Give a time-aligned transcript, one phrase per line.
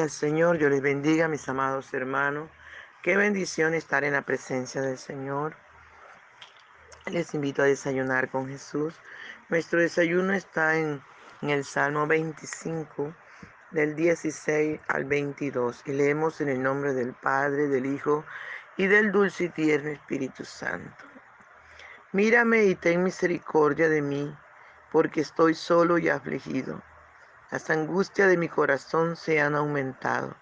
[0.00, 2.48] Al Señor, yo les bendiga, mis amados hermanos.
[3.02, 5.54] Qué bendición estar en la presencia del Señor.
[7.06, 8.94] Les invito a desayunar con Jesús.
[9.50, 11.02] Nuestro desayuno está en,
[11.42, 13.14] en el Salmo 25,
[13.72, 15.82] del 16 al 22.
[15.84, 18.24] Y leemos en el nombre del Padre, del Hijo
[18.78, 21.04] y del dulce y tierno Espíritu Santo.
[22.12, 24.34] Mírame y ten misericordia de mí,
[24.92, 26.82] porque estoy solo y afligido.
[27.50, 30.36] Las angustias de mi corazón se han aumentado.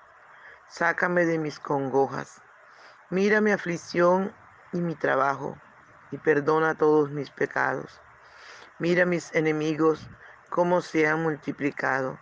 [0.68, 2.42] Sácame de mis congojas.
[3.08, 4.34] Mira mi aflicción
[4.74, 5.56] y mi trabajo,
[6.10, 7.98] y perdona todos mis pecados.
[8.78, 10.06] Mira mis enemigos
[10.50, 12.18] cómo se han multiplicado,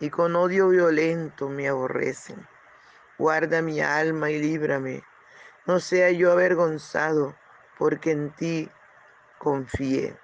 [0.00, 2.46] y con odio violento me aborrecen.
[3.16, 5.02] Guarda mi alma y líbrame.
[5.64, 7.34] No sea yo avergonzado,
[7.78, 8.70] porque en ti
[9.38, 10.14] confié.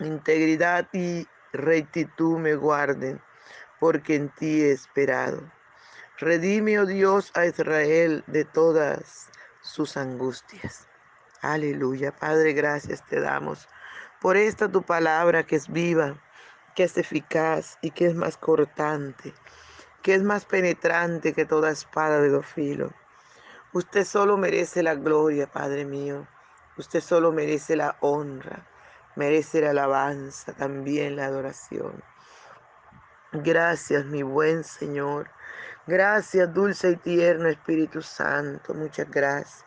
[0.00, 3.20] Integridad y rectitud me guarden,
[3.80, 5.40] porque en ti he esperado.
[6.18, 9.28] Redime, oh Dios, a Israel de todas
[9.62, 10.86] sus angustias.
[11.40, 12.12] Aleluya.
[12.12, 13.68] Padre, gracias te damos
[14.24, 16.16] por esta tu palabra que es viva,
[16.74, 19.34] que es eficaz y que es más cortante,
[20.02, 22.90] que es más penetrante que toda espada de dos filos.
[23.74, 26.26] Usted solo merece la gloria, Padre mío.
[26.78, 28.66] Usted solo merece la honra,
[29.16, 32.02] merece la alabanza, también la adoración.
[33.32, 35.28] Gracias, mi buen Señor.
[35.86, 38.74] Gracias, dulce y tierno Espíritu Santo.
[38.74, 39.64] Muchas gracias.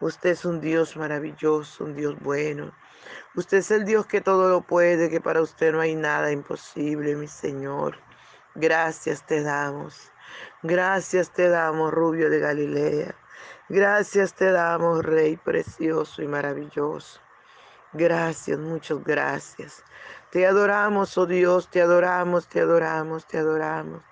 [0.00, 2.72] Usted es un Dios maravilloso, un Dios bueno.
[3.34, 7.16] Usted es el Dios que todo lo puede, que para usted no hay nada imposible,
[7.16, 7.96] mi Señor.
[8.54, 10.10] Gracias te damos.
[10.62, 13.14] Gracias te damos, Rubio de Galilea.
[13.68, 17.25] Gracias te damos, Rey precioso y maravilloso.
[17.96, 19.82] Gracias, muchas gracias.
[20.30, 24.02] Te adoramos, oh Dios, te adoramos, te adoramos, te adoramos.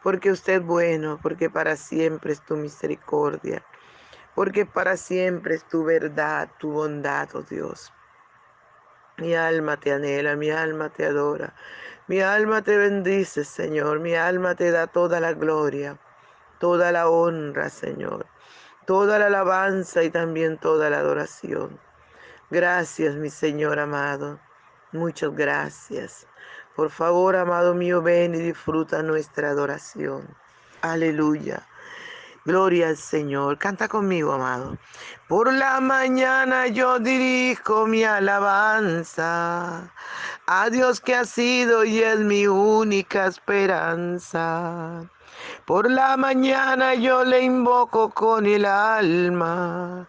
[0.00, 3.64] Porque usted es bueno, porque para siempre es tu misericordia.
[4.36, 7.92] Porque para siempre es tu verdad, tu bondad, oh Dios.
[9.16, 11.52] Mi alma te anhela, mi alma te adora.
[12.06, 13.98] Mi alma te bendice, Señor.
[13.98, 15.98] Mi alma te da toda la gloria,
[16.60, 18.26] toda la honra, Señor
[18.86, 21.85] toda la alabanza y también toda la adoración.
[22.50, 24.38] Gracias, mi Señor amado.
[24.92, 26.28] Muchas gracias.
[26.76, 30.28] Por favor, amado mío, ven y disfruta nuestra adoración.
[30.80, 31.66] Aleluya.
[32.44, 33.58] Gloria al Señor.
[33.58, 34.78] Canta conmigo, amado.
[35.26, 39.90] Por la mañana yo dirijo mi alabanza
[40.46, 45.02] a Dios que ha sido y es mi única esperanza.
[45.64, 50.08] Por la mañana yo le invoco con el alma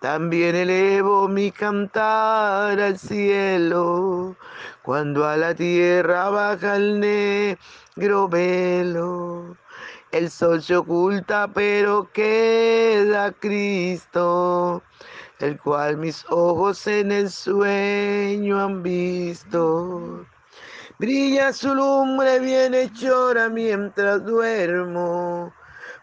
[0.00, 4.36] También elevo mi cantar al cielo,
[4.82, 9.56] cuando a la tierra baja el negro velo.
[10.12, 14.82] El sol se oculta, pero queda Cristo,
[15.40, 20.24] el cual mis ojos en el sueño han visto.
[20.98, 25.52] Brilla su lumbre bien hechora mientras duermo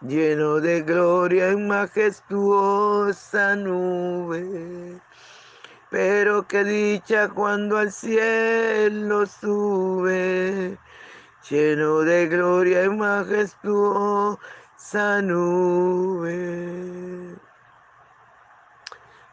[0.00, 5.00] lleno de gloria en majestuosa nube.
[5.90, 10.78] Pero qué dicha cuando al cielo sube,
[11.48, 14.38] lleno de gloria en majestuosa
[15.22, 16.58] nube.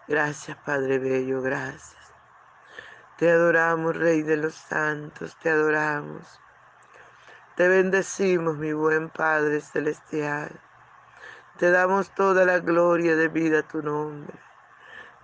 [0.07, 1.95] Gracias, Padre Bello, gracias.
[3.17, 6.39] Te adoramos, Rey de los Santos, te adoramos.
[7.56, 10.60] Te bendecimos, mi buen Padre Celestial.
[11.57, 14.38] Te damos toda la gloria de vida a tu nombre.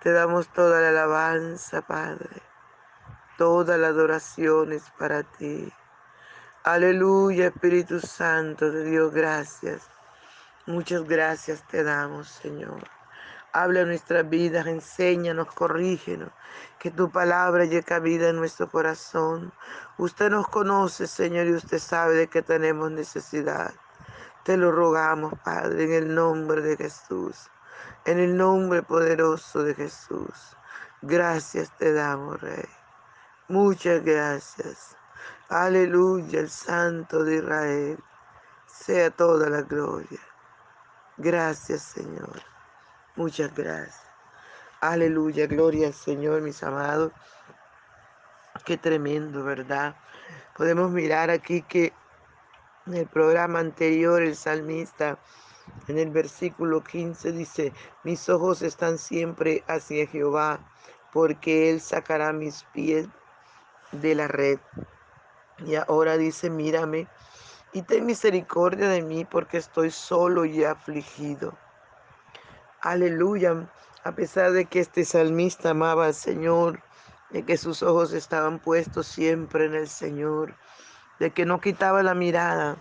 [0.02, 2.40] Te damos toda la alabanza, Padre.
[3.36, 5.70] Toda la adoración es para ti.
[6.64, 9.90] Aleluya, Espíritu Santo de Dios, gracias.
[10.64, 13.01] Muchas gracias te damos, Señor.
[13.54, 16.30] Habla nuestras vidas, enséñanos, corrígenos,
[16.78, 19.52] que tu palabra llegue a vida en nuestro corazón.
[19.98, 23.74] Usted nos conoce, Señor, y usted sabe de que tenemos necesidad.
[24.44, 27.50] Te lo rogamos, Padre, en el nombre de Jesús,
[28.06, 30.56] en el nombre poderoso de Jesús.
[31.02, 32.68] Gracias te damos, Rey.
[33.48, 34.96] Muchas gracias.
[35.50, 37.98] Aleluya, el Santo de Israel.
[38.66, 40.20] Sea toda la gloria.
[41.18, 42.51] Gracias, Señor.
[43.16, 44.00] Muchas gracias.
[44.80, 47.12] Aleluya, gloria al Señor, mis amados.
[48.64, 49.94] Qué tremendo, ¿verdad?
[50.56, 51.92] Podemos mirar aquí que
[52.86, 55.18] en el programa anterior el salmista
[55.88, 57.72] en el versículo 15 dice,
[58.02, 60.60] mis ojos están siempre hacia Jehová,
[61.12, 63.08] porque Él sacará mis pies
[63.92, 64.58] de la red.
[65.66, 67.08] Y ahora dice, mírame
[67.72, 71.56] y ten misericordia de mí, porque estoy solo y afligido.
[72.84, 73.70] Aleluya.
[74.02, 76.82] A pesar de que este salmista amaba al Señor,
[77.30, 80.56] de que sus ojos estaban puestos siempre en el Señor,
[81.20, 82.76] de que no quitaba la mirada.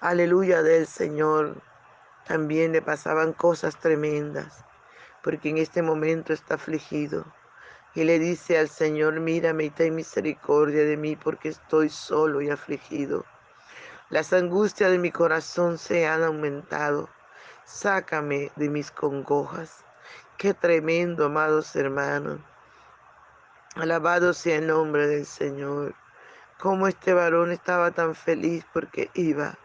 [0.00, 1.62] Aleluya del Señor.
[2.26, 4.64] También le pasaban cosas tremendas,
[5.22, 7.24] porque en este momento está afligido.
[7.94, 12.50] Y le dice al Señor, mírame y ten misericordia de mí, porque estoy solo y
[12.50, 13.24] afligido.
[14.10, 17.08] Las angustias de mi corazón se han aumentado
[17.64, 19.84] sácame de mis congojas.
[20.36, 22.40] Qué tremendo, amados hermanos.
[23.76, 25.94] Alabado sea el nombre del Señor.
[26.58, 29.56] Cómo este varón estaba tan feliz porque iba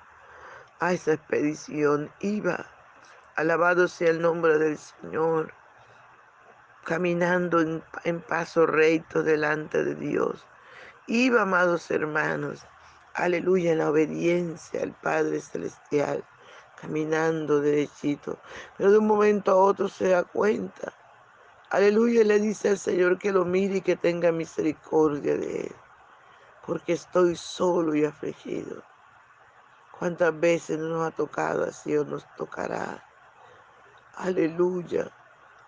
[0.79, 2.65] a esa expedición, iba.
[3.35, 5.53] Alabado sea el nombre del Señor.
[6.85, 10.45] Caminando en, en paso recto delante de Dios.
[11.07, 12.65] Iba, amados hermanos.
[13.13, 16.23] Aleluya, en la obediencia al Padre Celestial
[16.79, 18.38] caminando derechito.
[18.77, 20.94] Pero de un momento a otro se da cuenta.
[21.69, 25.75] Aleluya, le dice al Señor que lo mire y que tenga misericordia de él.
[26.65, 28.83] Porque estoy solo y afligido.
[29.97, 33.04] ¿Cuántas veces nos ha tocado así o nos tocará?
[34.16, 35.11] Aleluya.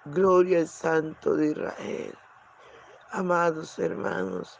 [0.05, 2.17] Gloria al Santo de Israel.
[3.11, 4.59] Amados hermanos,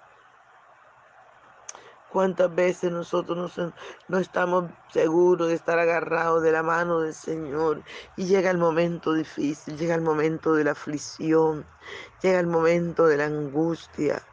[2.11, 3.59] ¿Cuántas veces nosotros
[4.07, 7.83] no, estamos seguros de estar agarrados de la mano del Señor?
[8.17, 11.65] Y llega el momento difícil, llega el momento de la aflicción,
[12.23, 14.23] llega el momento de la angustia.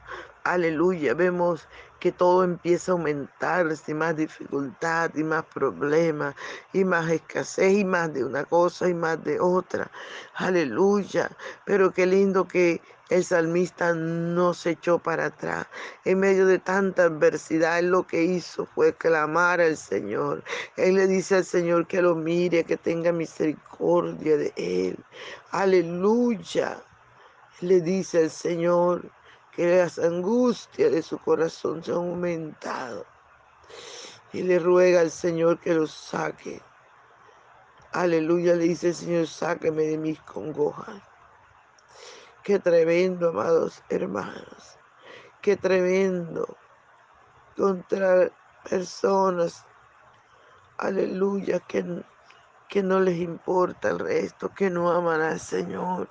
[0.44, 1.68] Aleluya, vemos
[1.98, 6.34] que todo empieza a aumentarse, más dificultad y más problemas
[6.72, 9.90] y más escasez y más de una cosa y más de otra.
[10.34, 11.30] Aleluya,
[11.64, 15.66] pero qué lindo que el salmista no se echó para atrás.
[16.04, 20.42] En medio de tanta adversidad, él lo que hizo fue clamar al Señor.
[20.76, 24.98] Él le dice al Señor que lo mire, que tenga misericordia de él.
[25.52, 26.82] Aleluya.
[27.60, 29.10] Le dice al Señor,
[29.56, 33.06] que las angustias de su corazón se han aumentado.
[34.34, 36.60] Y le ruega al Señor que los saque.
[37.92, 41.02] Aleluya, le dice el Señor, sáqueme de mis congojas.
[42.42, 44.78] Qué tremendo, amados hermanos.
[45.40, 46.56] Qué tremendo
[47.56, 48.30] contra
[48.68, 49.64] personas,
[50.76, 52.04] aleluya, que,
[52.68, 56.10] que no les importa el resto, que no aman al Señor.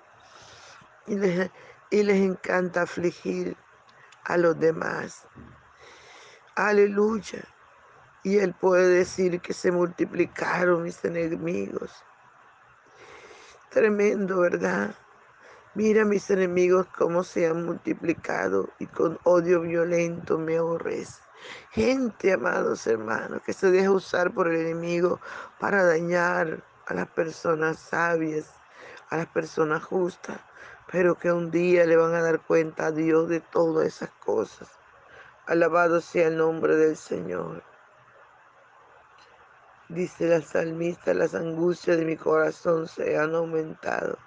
[1.06, 1.52] Y les,
[1.90, 3.56] y les encanta afligir
[4.26, 5.28] a los demás.
[6.56, 7.44] Aleluya.
[8.24, 11.92] Y Él puede decir que se multiplicaron mis enemigos.
[13.70, 14.96] Tremendo, ¿verdad?
[15.76, 21.22] Mira mis enemigos cómo se han multiplicado y con odio violento me aborrece.
[21.72, 25.20] Gente, amados hermanos, que se deja usar por el enemigo
[25.60, 28.50] para dañar a las personas sabias,
[29.10, 30.40] a las personas justas,
[30.96, 34.70] pero que un día le van a dar cuenta a Dios de todas esas cosas.
[35.46, 37.64] Alabado sea el nombre del Señor.
[39.90, 44.18] Dice la salmista, las angustias de mi corazón se han aumentado.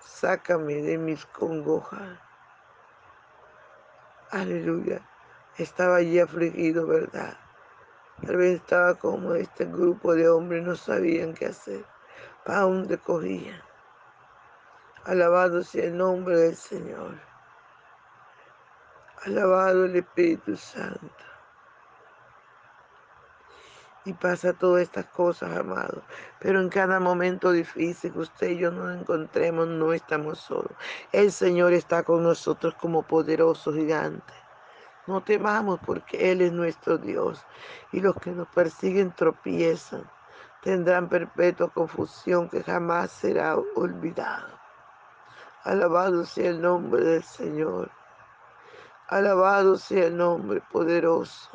[0.00, 2.18] Sácame de mis congojas.
[4.30, 5.06] Aleluya.
[5.58, 7.36] Estaba allí afligido, ¿verdad?
[8.24, 11.84] Tal vez estaba como este grupo de hombres no sabían qué hacer.
[12.46, 13.67] ¿Para dónde cogían?
[15.08, 17.18] Alabado sea el nombre del Señor.
[19.24, 21.24] Alabado el Espíritu Santo.
[24.04, 26.02] Y pasa todas estas cosas, amados.
[26.40, 30.72] Pero en cada momento difícil que usted y yo nos encontremos, no estamos solos.
[31.10, 34.34] El Señor está con nosotros como poderoso gigante.
[35.06, 37.46] No temamos porque Él es nuestro Dios.
[37.92, 40.04] Y los que nos persiguen tropiezan.
[40.62, 44.67] Tendrán perpetua confusión que jamás será olvidado.
[45.64, 47.90] Alabado sea el nombre del Señor.
[49.08, 51.50] Alabado sea el nombre poderoso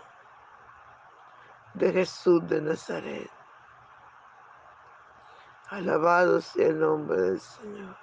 [1.73, 3.29] de Jesús de Nazaret.
[5.69, 7.95] Alabado sea el nombre del Señor.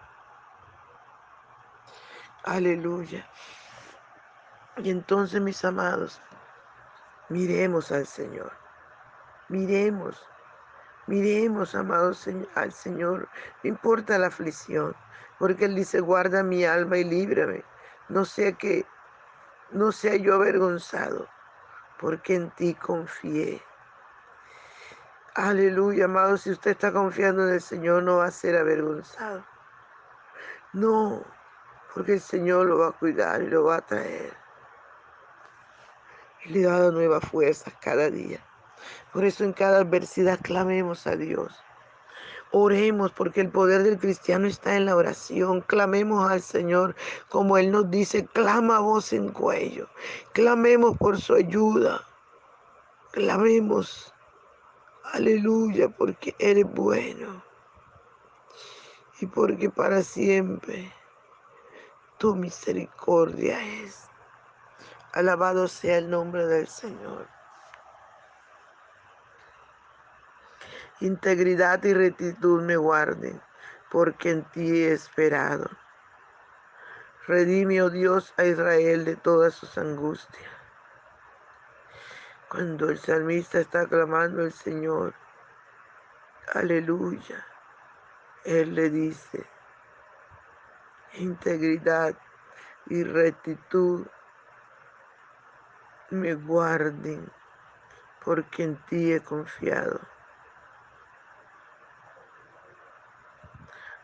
[2.44, 3.28] Aleluya.
[4.78, 6.20] Y entonces, mis amados,
[7.28, 8.52] miremos al Señor.
[9.48, 10.24] Miremos.
[11.06, 13.28] Miremos, amados, al Señor.
[13.62, 14.94] No importa la aflicción,
[15.40, 17.64] porque Él dice, guarda mi alma y líbrame.
[18.10, 18.84] No sea que,
[19.70, 21.26] no sea yo avergonzado
[21.98, 23.62] porque en ti confié.
[25.34, 29.42] Aleluya, amado, si usted está confiando en el Señor no va a ser avergonzado.
[30.74, 31.24] No,
[31.94, 34.34] porque el Señor lo va a cuidar y lo va a traer.
[36.44, 38.40] Y le da nuevas fuerzas cada día.
[39.10, 41.64] Por eso en cada adversidad clamemos a Dios.
[42.52, 45.60] Oremos porque el poder del cristiano está en la oración.
[45.60, 46.96] Clamemos al Señor
[47.28, 49.88] como Él nos dice, clama voz en cuello.
[50.32, 52.04] Clamemos por su ayuda.
[53.12, 54.12] Clamemos,
[55.12, 57.44] aleluya, porque Él es bueno.
[59.20, 60.92] Y porque para siempre
[62.18, 64.08] tu misericordia es.
[65.12, 67.39] Alabado sea el nombre del Señor.
[71.00, 73.40] Integridad y rectitud me guarden,
[73.90, 75.70] porque en ti he esperado.
[77.26, 80.52] Redime, oh Dios, a Israel de todas sus angustias.
[82.50, 85.14] Cuando el salmista está clamando al Señor,
[86.52, 87.46] aleluya,
[88.44, 89.46] Él le dice,
[91.14, 92.14] integridad
[92.86, 94.06] y rectitud
[96.10, 97.30] me guarden,
[98.22, 100.00] porque en ti he confiado.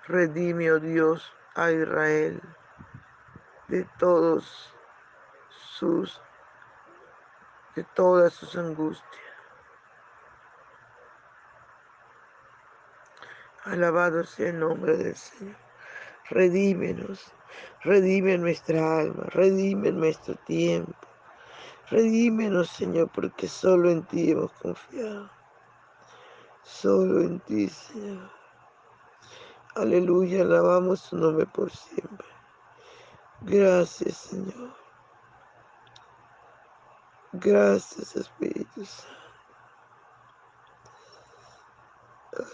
[0.09, 2.41] Redime, oh Dios, a Israel
[3.69, 4.73] de todos
[5.79, 6.21] sus
[7.75, 9.05] de todas sus angustias.
[13.65, 15.57] Alabado sea el nombre del Señor.
[16.31, 17.33] Redímenos,
[17.83, 20.95] redime nuestra alma, redime nuestro tiempo.
[21.91, 25.31] Redímenos, Señor, porque solo en ti hemos confiado.
[26.63, 28.36] Solo en ti, Señor.
[29.77, 32.27] Aleluya, alabamos su nombre por siempre.
[33.43, 34.75] Gracias, Señor.
[37.35, 39.13] Gracias, Espíritu Santo.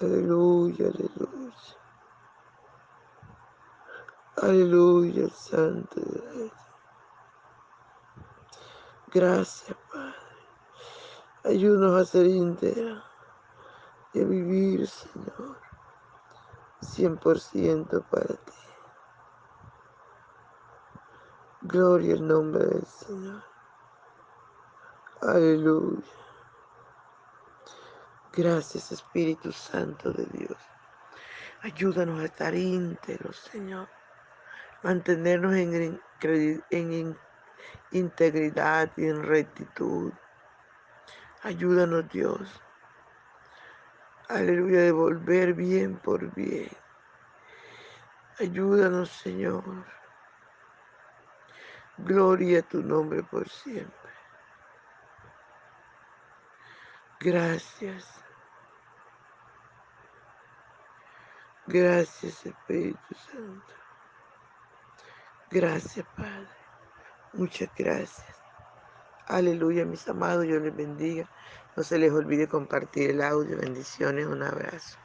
[0.01, 1.55] Aleluya, aleluya.
[4.39, 6.01] Aleluya, Santo.
[9.13, 10.15] Gracias, Padre.
[11.45, 13.05] Ayúdanos a ser íntegra
[14.13, 15.72] y vivir, Señor
[16.83, 18.53] 100% para ti.
[21.63, 23.43] Gloria al nombre del Señor.
[25.23, 26.03] Aleluya.
[28.33, 30.59] Gracias Espíritu Santo de Dios.
[31.63, 33.89] Ayúdanos a estar íntegros, Señor.
[34.83, 36.01] Mantenernos en,
[36.71, 37.19] en
[37.93, 40.13] integridad y en rectitud.
[41.45, 42.61] Ayúdanos, Dios
[44.29, 46.71] Aleluya, devolver bien por bien.
[48.39, 49.85] Ayúdanos, Señor.
[51.99, 54.13] Gloria a tu nombre por siempre.
[57.21, 58.09] Gracias.
[61.67, 63.75] Gracias, Espíritu Santo.
[65.51, 66.49] Gracias, Padre.
[67.35, 68.43] Muchas gracias.
[69.27, 71.29] Aleluya, mis amados, yo les bendiga.
[71.77, 73.59] No se les olvide compartir el audio.
[73.59, 75.02] Bendiciones, un abrazo.